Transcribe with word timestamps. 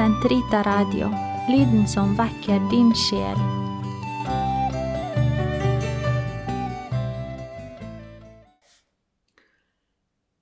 Sentrita 0.00 0.62
Radio, 0.62 1.10
lyden 1.48 1.82
som 1.88 2.14
vekker 2.16 2.62
din 2.70 2.88
sjel. 2.96 3.40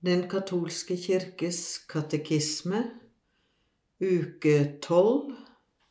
Den 0.00 0.24
katolske 0.32 0.96
kirkes 0.96 1.60
katekisme, 1.84 2.80
uke 4.00 4.56
12, 4.80 5.36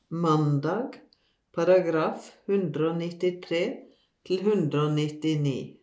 mandag, 0.09 0.97
paragraf 1.53 2.31
193 2.49 3.61
til 4.25 4.41
199. 4.41 5.80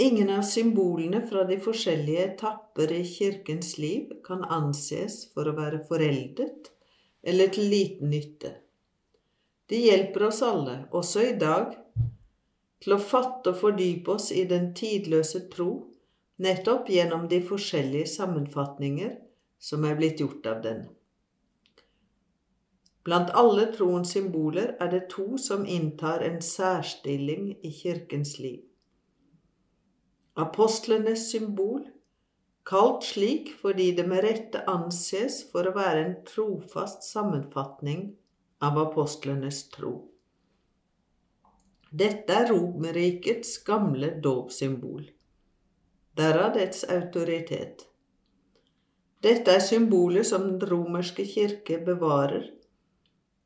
Ingen 0.00 0.30
av 0.30 0.42
symbolene 0.46 1.24
fra 1.26 1.42
de 1.44 1.56
forskjellige 1.58 2.24
etapper 2.24 2.92
i 2.94 3.00
kirkens 3.02 3.72
liv 3.82 4.12
kan 4.24 4.44
anses 4.46 5.24
for 5.34 5.50
å 5.50 5.56
være 5.56 5.80
foreldet 5.88 6.70
eller 7.26 7.50
til 7.50 7.66
liten 7.72 8.12
nytte. 8.14 8.52
De 9.66 9.80
hjelper 9.82 10.28
oss 10.28 10.38
alle, 10.46 10.76
også 10.94 11.24
i 11.26 11.32
dag, 11.40 11.74
til 12.78 12.94
å 12.94 13.00
fatte 13.02 13.50
og 13.50 13.58
fordype 13.64 14.14
oss 14.14 14.30
i 14.30 14.44
den 14.46 14.70
tidløse 14.78 15.42
tro, 15.50 15.72
nettopp 16.46 16.94
gjennom 16.94 17.26
de 17.26 17.42
forskjellige 17.50 18.06
sammenfatninger 18.14 19.16
som 19.58 19.82
er 19.82 19.98
blitt 19.98 20.22
gjort 20.22 20.46
av 20.46 20.62
den. 20.62 20.86
Blant 23.02 23.34
alle 23.34 23.66
troens 23.74 24.14
symboler 24.14 24.76
er 24.78 24.94
det 24.94 25.08
to 25.10 25.32
som 25.42 25.66
inntar 25.66 26.22
en 26.22 26.38
særstilling 26.44 27.56
i 27.66 27.74
kirkens 27.82 28.38
liv. 28.38 28.67
Apostlenes 30.38 31.30
symbol, 31.32 31.80
kalt 32.68 33.02
slik 33.02 33.50
fordi 33.58 33.88
det 33.96 34.04
med 34.06 34.22
rette 34.22 34.60
anses 34.70 35.40
for 35.50 35.66
å 35.66 35.74
være 35.74 36.04
en 36.04 36.14
trofast 36.28 37.02
sammenfatning 37.02 38.04
av 38.62 38.78
apostlenes 38.78 39.64
tro. 39.74 39.96
Dette 41.90 42.38
er 42.38 42.50
Romerrikets 42.52 43.56
gamle 43.66 44.12
dåpssymbol. 44.22 45.08
Derav 46.18 46.54
dets 46.54 46.84
autoritet. 46.86 47.88
Dette 49.24 49.58
er 49.58 49.64
symbolet 49.64 50.28
som 50.28 50.44
den 50.46 50.62
romerske 50.70 51.26
kirke 51.26 51.80
bevarer. 51.82 52.50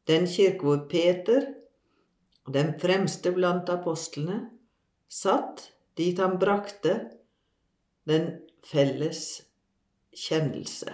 Den 0.04 0.26
kirke 0.28 0.66
hvor 0.66 0.82
Peter, 0.92 1.54
den 2.52 2.74
fremste 2.82 3.32
blant 3.32 3.70
apostlene, 3.72 4.42
satt 5.08 5.70
dit 5.96 6.18
han 6.18 6.38
brakte 6.40 6.94
den 8.08 8.28
felles 8.64 9.42
kjennelse. 10.16 10.92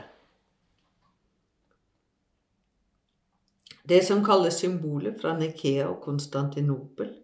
Det 3.89 4.03
som 4.05 4.25
kalles 4.25 4.59
symbolet 4.61 5.21
fra 5.21 5.39
Nikea 5.39 5.87
og 5.89 6.03
Konstantinopel, 6.05 7.15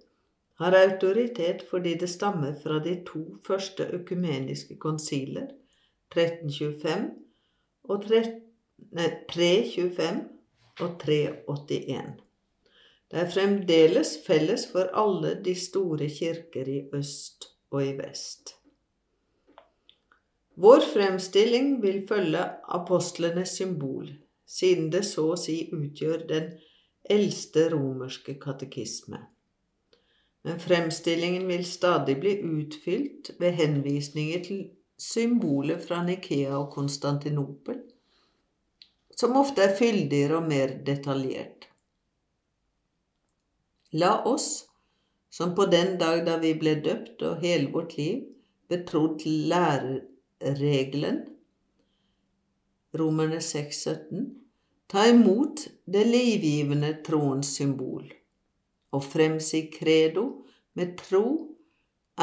har 0.62 0.76
autoritet 0.78 1.64
fordi 1.70 1.94
det 2.00 2.08
stammer 2.08 2.54
fra 2.62 2.78
de 2.84 2.94
to 3.06 3.24
første 3.46 3.84
økumeniske 3.98 4.76
konsiler, 4.80 5.46
1325 6.14 7.10
og 7.90 8.04
325 8.06 10.22
og 10.80 11.00
381. 11.00 12.12
Det 13.10 13.20
er 13.20 13.30
fremdeles 13.30 14.18
felles 14.26 14.68
for 14.72 14.84
alle 14.94 15.34
de 15.44 15.54
store 15.58 16.08
kirker 16.08 16.68
i 16.70 16.88
øst 16.94 17.53
og 17.74 17.82
i 17.82 17.92
vest. 17.98 18.54
Vår 20.54 20.86
fremstilling 20.92 21.76
vil 21.82 22.04
følge 22.08 22.46
apostlenes 22.78 23.56
symbol, 23.58 24.08
siden 24.46 24.90
det 24.94 25.02
så 25.10 25.32
å 25.34 25.38
si 25.40 25.64
utgjør 25.74 26.26
den 26.30 26.50
eldste 27.10 27.68
romerske 27.74 28.38
katekisme 28.40 29.24
men 30.44 30.60
fremstillingen 30.60 31.46
vil 31.48 31.64
stadig 31.64 32.18
bli 32.20 32.34
utfylt 32.44 33.30
ved 33.40 33.56
henvisninger 33.56 34.42
til 34.44 34.64
symboler 35.00 35.78
fra 35.80 36.02
Nikea 36.04 36.52
og 36.58 36.68
Konstantinopel, 36.74 37.78
som 39.16 39.38
ofte 39.40 39.64
er 39.64 39.76
fyldigere 39.78 40.36
og 40.42 40.50
mer 40.50 40.74
detaljert. 40.84 41.64
La 43.96 44.18
oss, 44.28 44.66
som 45.34 45.54
på 45.58 45.66
den 45.66 45.96
dag 45.98 46.24
da 46.26 46.38
vi 46.42 46.54
ble 46.58 46.76
døpt 46.84 47.22
og 47.26 47.42
hele 47.42 47.72
vårt 47.74 47.96
liv 47.98 48.24
betrodd 48.70 49.18
til 49.24 49.48
læreregelen, 49.52 51.24
Romerne 52.94 53.40
6,17, 53.42 54.28
ta 54.86 55.08
imot 55.10 55.66
det 55.90 56.04
livgivende 56.06 56.92
troens 57.06 57.50
symbol 57.58 58.12
å 58.94 59.00
fremsi 59.02 59.66
credo 59.74 60.24
med 60.78 60.96
tro 61.00 61.26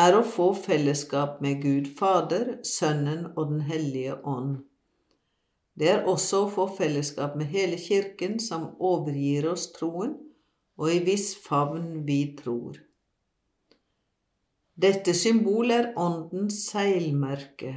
er 0.01 0.15
å 0.15 0.23
få 0.23 0.51
fellesskap 0.55 1.41
med 1.43 1.63
Gud 1.63 1.89
Fader, 1.97 2.59
Sønnen 2.63 3.25
og 3.35 3.51
Den 3.51 3.65
hellige 3.67 4.17
ånd. 4.27 4.61
Det 5.75 5.89
er 5.91 6.07
også 6.07 6.45
å 6.45 6.51
få 6.51 6.67
fellesskap 6.77 7.35
med 7.39 7.51
hele 7.51 7.79
Kirken, 7.79 8.39
som 8.39 8.71
overgir 8.79 9.49
oss 9.51 9.69
troen, 9.75 10.15
og 10.79 10.93
i 10.93 11.01
viss 11.03 11.33
favn 11.43 12.05
vi 12.07 12.21
tror. 12.39 12.79
Dette 14.81 15.13
symbol 15.13 15.69
er 15.69 15.91
Åndens 15.99 16.55
seilmerke. 16.71 17.73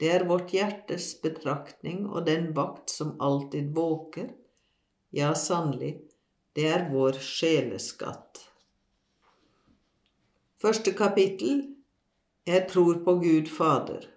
Det 0.00 0.08
er 0.10 0.24
vårt 0.26 0.50
hjertes 0.50 1.12
betraktning 1.22 2.00
og 2.08 2.24
den 2.26 2.48
vakt 2.56 2.90
som 2.90 3.12
alltid 3.22 3.68
våker, 3.76 4.32
ja, 5.14 5.28
sannelig, 5.38 5.92
det 6.56 6.66
er 6.72 6.88
vår 6.90 7.20
sjeleskatt. 7.22 8.42
Første 10.58 10.96
kapittel 10.98 11.62
Jeg 12.48 12.66
tror 12.72 13.04
på 13.06 13.18
Gud 13.22 13.54
Fader. 13.54 14.08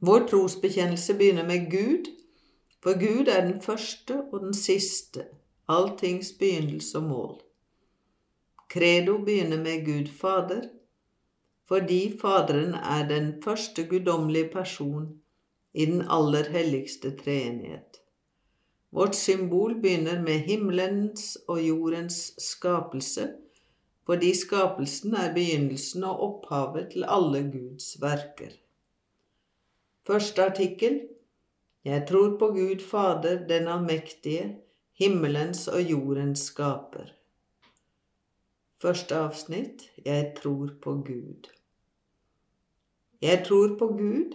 Vår 0.00 0.28
trosbekjennelse 0.32 1.20
begynner 1.20 1.44
med 1.44 1.68
Gud, 1.70 2.08
for 2.80 2.96
Gud 2.96 3.28
er 3.28 3.44
den 3.44 3.60
første 3.60 4.22
og 4.30 4.40
den 4.40 4.56
siste, 4.56 5.28
alltings 5.68 6.32
begynnelse 6.38 7.02
og 7.02 7.10
mål. 7.12 7.40
Credo 8.72 9.18
begynner 9.18 9.58
med 9.60 9.84
Gud 9.84 10.06
Fader, 10.20 10.62
fordi 11.68 12.18
Faderen 12.20 12.72
er 12.74 13.08
den 13.08 13.34
første 13.44 13.84
guddommelige 13.84 14.48
person 14.52 15.10
i 15.74 15.84
den 15.84 16.06
aller 16.08 16.48
helligste 16.54 17.12
treenighet. 17.18 18.00
Vårt 18.90 19.14
symbol 19.16 19.74
begynner 19.74 20.22
med 20.22 20.40
himmelens 20.48 21.36
og 21.48 21.60
jordens 21.66 22.32
skapelse, 22.40 23.28
fordi 24.06 24.32
skapelsen 24.40 25.14
er 25.20 25.34
begynnelsen 25.34 26.04
og 26.08 26.20
opphavet 26.30 26.90
til 26.96 27.04
alle 27.08 27.44
Guds 27.52 27.94
verker. 28.00 28.56
Første 30.06 30.44
artikkel 30.44 31.00
Jeg 31.84 32.06
tror 32.08 32.38
på 32.38 32.54
Gud 32.56 32.80
Fader, 32.90 33.46
den 33.48 33.68
allmektige, 33.68 34.56
himmelens 34.92 35.68
og 35.68 35.82
jordens 35.82 36.38
skaper. 36.38 37.21
Første 38.82 39.14
avsnitt 39.14 39.84
Jeg 40.04 40.32
tror 40.40 40.72
på 40.82 40.92
Gud. 41.06 41.46
Jeg 43.22 43.44
tror 43.46 43.76
på 43.78 43.86
Gud. 43.86 44.32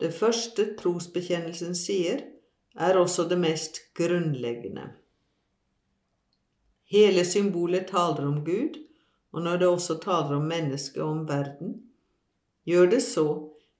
Det 0.00 0.10
første 0.14 0.66
trosbekjennelsen 0.76 1.72
sier, 1.74 2.20
er 2.76 2.98
også 3.00 3.24
det 3.30 3.38
mest 3.40 3.80
grunnleggende. 3.96 4.84
Hele 6.92 7.24
symbolet 7.24 7.88
taler 7.88 8.26
om 8.26 8.44
Gud, 8.44 8.76
og 9.32 9.42
når 9.42 9.56
det 9.56 9.68
også 9.68 9.96
taler 10.04 10.36
om 10.36 10.44
mennesket 10.52 11.02
og 11.02 11.08
om 11.08 11.24
verden, 11.28 11.72
gjør 12.68 12.92
det 12.92 13.02
så 13.02 13.26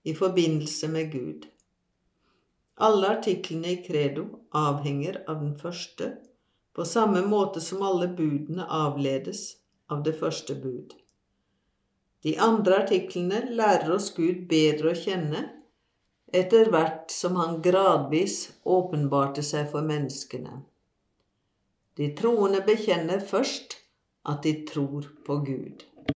i 0.05 0.15
forbindelse 0.15 0.89
med 0.89 1.13
Gud. 1.13 1.47
Alle 2.81 3.13
artiklene 3.19 3.77
i 3.77 3.85
Credo 3.85 4.25
avhenger 4.51 5.21
av 5.29 5.45
den 5.45 5.55
første, 5.61 6.15
på 6.73 6.85
samme 6.85 7.21
måte 7.27 7.61
som 7.61 7.83
alle 7.83 8.09
budene 8.17 8.65
avledes 8.65 9.59
av 9.93 10.03
det 10.07 10.15
første 10.21 10.55
bud. 10.59 10.95
De 12.27 12.35
andre 12.43 12.83
artiklene 12.83 13.45
lærer 13.55 13.93
oss 13.95 14.11
Gud 14.17 14.47
bedre 14.51 14.93
å 14.93 14.99
kjenne 14.99 15.45
etter 16.35 16.69
hvert 16.73 17.13
som 17.15 17.39
han 17.41 17.61
gradvis 17.65 18.41
åpenbarte 18.69 19.45
seg 19.47 19.71
for 19.73 19.87
menneskene. 19.87 20.61
De 21.99 22.11
troende 22.19 22.61
bekjenner 22.67 23.23
først 23.25 23.79
at 24.29 24.43
de 24.45 24.53
tror 24.69 25.09
på 25.27 25.39
Gud. 25.47 25.87